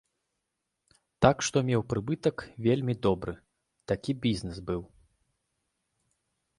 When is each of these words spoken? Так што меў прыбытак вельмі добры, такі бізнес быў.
Так 1.25 1.37
што 1.49 1.57
меў 1.67 1.81
прыбытак 1.93 2.35
вельмі 2.69 2.93
добры, 3.05 3.33
такі 3.93 4.11
бізнес 4.27 4.57
быў. 4.73 4.81